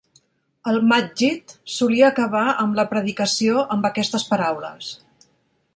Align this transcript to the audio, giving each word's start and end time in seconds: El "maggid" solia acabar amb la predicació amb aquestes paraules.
El 0.69 0.79
"maggid" 0.91 1.53
solia 1.73 2.07
acabar 2.07 2.43
amb 2.65 2.81
la 2.81 2.87
predicació 2.95 3.65
amb 3.77 3.87
aquestes 3.91 4.27
paraules. 4.33 4.91